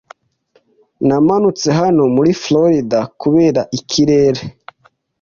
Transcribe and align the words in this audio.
Namanutse 1.07 1.67
hano 1.79 2.03
muri 2.15 2.31
Floride 2.41 2.99
kubera 3.21 3.61
ikirere. 3.79 4.41